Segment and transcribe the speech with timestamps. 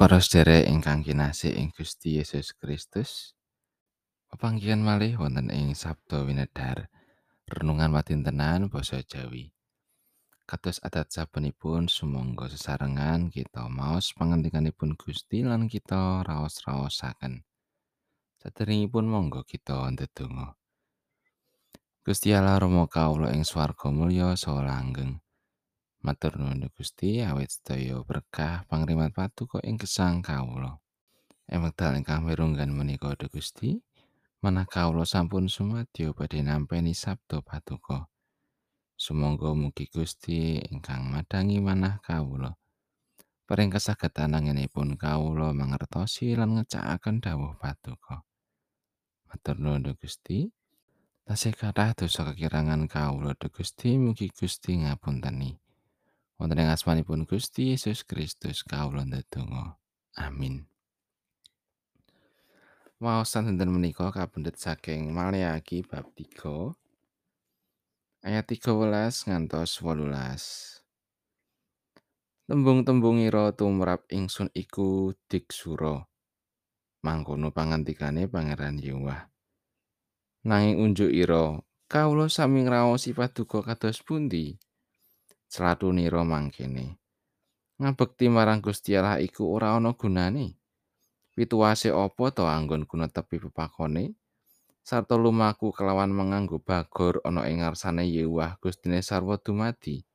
[0.00, 3.36] Para sedherek ingkang kinasih ing Gusti Yesus Kristus.
[4.32, 6.88] Pepanggihan malih wonten ing Sabda Winedhar.
[7.44, 9.52] Renungan Wadintenan basa Jawi.
[10.48, 17.44] Kados adat sabenipun sumangga sesarengan kita maos pangandikanipun Gusti lan kita raos-raosaken.
[18.40, 20.56] Saderengipun monggo kita ndedonga.
[22.00, 25.20] Gusti Allah Rama kawula ing swarga mulya saha langgeng.
[26.00, 30.80] Matur nuwun Gusti awit sedaya berkah pangrimat paduka ing gesang kawula.
[31.44, 33.76] Ing wekdal ingkang mirunggan menika Gusti,
[34.40, 38.08] manah kawula sampun sumadyo badhe nampi sabda paduka.
[38.96, 42.56] Sumangga mugi Gusti ingkang madangi manah kawula.
[43.44, 48.24] Paring kasagedan anginipun kawula mangertosi lan ngecakaken dawuh paduka.
[49.28, 50.48] Matur nuwun Gusti.
[51.28, 55.60] Tasih kathah dosa kekirangan kawula Gusti mugi Gusti ngapunteni.
[56.40, 59.76] Wonten ing asmanipun Gusti Yesus Kristus kawula ndedonga.
[60.16, 60.64] Amin.
[62.96, 66.72] Waosan dinten menika kabendhet saking Maleaki bab 3
[68.24, 70.80] ayat 13 ngantos 18.
[72.48, 76.08] Tembung-tembungira tumrap ingsun iku diksura.
[77.04, 79.28] Mangkono pangantikane Pangeran Yewah.
[80.48, 84.56] Nanging unjuk ira, kawula sami ngraosi paduka kados pundi?
[85.50, 86.94] Slatunira mangkene.
[87.82, 90.54] Ngabekti marang Gusti Allah iku ora ana gunane.
[91.34, 94.14] Pituwase apa to anggon guna tepi pepakone?
[94.86, 100.06] Sarta lumaku kelawan menganggo bagor ana ing ngarsane Yewah Gustine sarwa dumadi.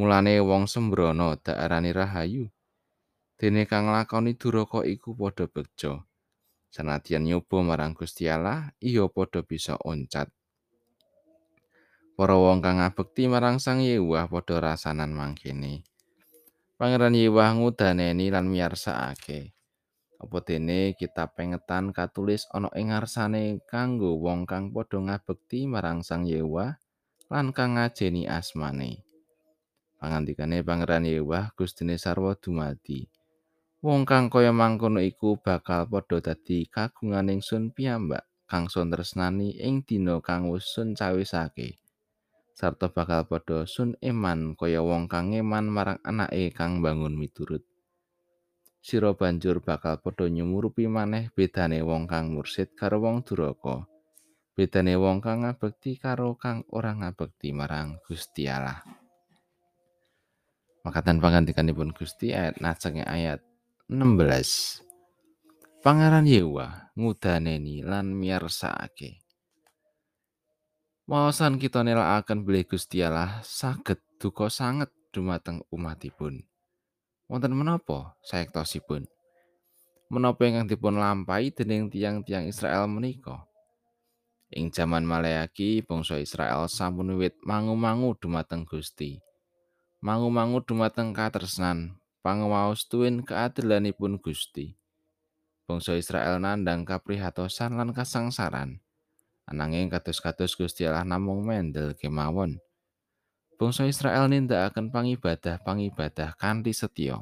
[0.00, 2.48] Mulane wong sembrono daerani rahayu.
[3.36, 6.08] Dene kang lakoni duraka iku padha bejo.
[6.72, 10.32] Sanadyan nyoba marang Gusti Allah, iya padha bisa oncat.
[12.22, 15.82] Para wong kang ngabekti marang Sang Yewah padha rasanan mangkene.
[16.78, 19.50] Pangeran Yewah ngudaneni lan miyarsakake.
[20.22, 26.22] Apa dene kitab pengetan katulis ana ing ngarsane kanggo wong kang padha ngabekti marang Sang
[26.22, 26.78] Yewah
[27.26, 29.02] lan kang ngajeni asmane.
[29.98, 33.10] Pangandikane Pangeran Yewah Gustine sarwa dumadi.
[33.82, 39.82] Wong kang kaya mangkono iku bakal padha dadi kagunganing sun piyambak kang sun tresnani ing
[39.82, 41.81] dina kang wis sun cawisake.
[42.52, 47.64] Sarta bakal padha sun eman kaya wong kang eman marang anake kang bangun miturut.
[48.82, 53.88] Sira banjur bakal padha nyumurupi maneh bedane wong kang mursid karo wong duraka.
[54.52, 58.84] Bedane wong kang ngabekti karo kang ora ngabekti marang Gusti Allah.
[60.82, 63.38] Makatan pangandikanipun Gusti ayat najeng ayat
[63.86, 64.82] 16.
[65.78, 69.21] Pangeran Yewa ngudaneni lan miyarsakake.
[71.12, 76.40] Wawasan kita nelakaken bilih Gusti Allah saged duka sanget dumateng umatipun.
[77.28, 79.04] Wonten menapa saektosipun?
[80.08, 83.44] Menapa ingkang dipun lampahi dening tiang-tiang Israel menika?
[84.56, 89.20] Ing jaman Maleaki, bangsa Israel sampun wiwit mangu-mangu dumateng Gusti.
[90.00, 94.80] Mangu-mangu dumateng katresnan, pangawaos tuwin keadilanipun Gusti.
[95.68, 98.80] Bangsa Israel nandang kaprihatosan lan kasangsaran.
[99.50, 102.62] Ananging kados-kados Gusti Allah namung mendel kemawon.
[103.58, 107.18] Bangsa Israel nindakaken pangibadah-pangibadah kanthi setya.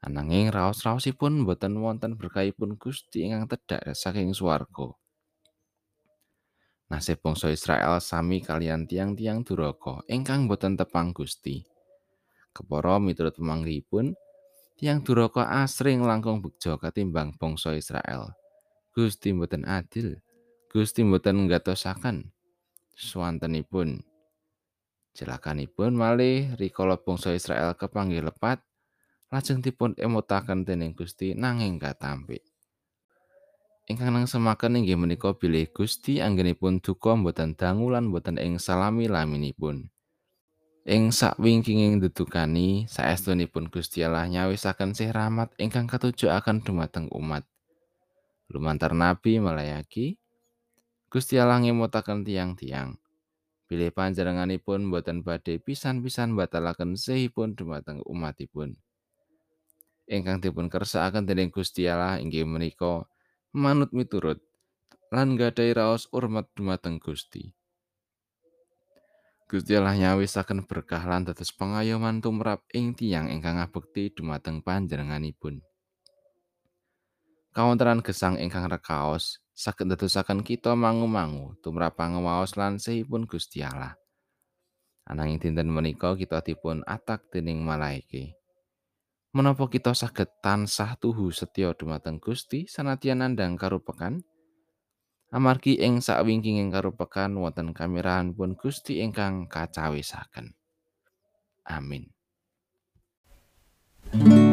[0.00, 4.94] Ananging raos-raosipun boten wonten berkahipun Gusti ingkang tedhak saking swarga.
[6.88, 11.60] Nasib bangsa Israel sami kalian tiang-tiang duraka ingkang boten tepang Gusti.
[12.56, 14.16] Kepara miturut pemanggihipun,
[14.80, 18.32] tiang duraka asring langkung bejo katimbang bangsa Israel.
[18.96, 20.16] Gusti boten adil.
[20.68, 22.28] Gusti mboten nggatosaken
[22.92, 24.04] swantenipun.
[25.16, 28.60] Celakanipun malih rikala bangsa Israel kepanggih lepat
[29.32, 32.44] lajeng dipun emutaken dening Gusti nanging katampi.
[33.88, 39.08] Ingkang nang semaken inggih menika bilih Gusti anggenipun duka mboten dangu lan mboten ing salami
[39.08, 39.88] laminipun.
[40.84, 47.48] Ing sakwingkinging dedukani saestunipun Gusti Allah nyawisaken sih rahmat ingkang katujuaken dumateng umat.
[48.52, 50.20] Lumantar nabi melayaki,
[51.08, 53.00] Gusti Allah ngemutaken tiang-tiang.
[53.64, 58.76] Bilih panjenenganipun boten badhe pisan-pisan batalaken sehipun dumateng umatipun.
[60.04, 63.08] Ingkang dipun kersakaken dening Gusti Allah inggih menika
[63.56, 64.44] manut miturut
[65.08, 67.56] lan gadhahi raos urmat dumateng Gusti.
[69.48, 75.64] Gusti Allah nyawisaken berkah lan dados pengayoman tumrap ing tiang ingkang ngabekti dumateng panjenenganipun.
[77.56, 83.98] Kawontenan gesang ingkang rekaos saged ndadosaken kita mangu-mangu tumrap pangawaos lan sehipun Gusti Allah.
[85.02, 88.38] Ananging dinten menika kita dipun atak dening malaike.
[89.34, 94.22] Menapa kita saged tansah tuhu setya dumateng Gusti sanadyan nandhang karupekan?
[95.34, 100.54] Amargi ing sakwingkinging karupekan wonten kamirahanipun Gusti ingkang kacawisaken.
[101.68, 102.08] Amin.
[104.08, 104.47] Puji